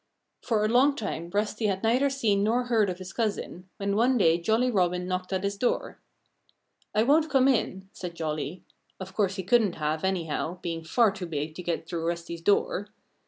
For 0.41 0.65
a 0.65 0.67
long 0.67 0.95
time 0.95 1.29
Rusty 1.31 1.67
had 1.67 1.83
neither 1.83 2.09
seen 2.09 2.43
nor 2.43 2.63
heard 2.63 2.89
of 2.89 2.97
his 2.97 3.13
cousin, 3.13 3.69
when 3.77 3.95
one 3.95 4.17
day 4.17 4.39
Jolly 4.39 4.71
Robin 4.71 5.07
knocked 5.07 5.31
at 5.31 5.43
his 5.43 5.57
door. 5.57 5.99
"I 6.95 7.03
won't 7.03 7.29
come 7.29 7.47
in," 7.47 7.87
said 7.93 8.15
Jolly 8.15 8.63
(of 8.99 9.13
course 9.13 9.35
he 9.35 9.43
couldn't 9.43 9.75
have, 9.75 10.03
anyhow 10.03 10.57
being 10.63 10.83
far 10.83 11.11
too 11.11 11.27
big 11.27 11.53
to 11.53 11.61
get 11.61 11.87
through 11.87 12.07
Rusty's 12.07 12.41
door!). 12.41 12.87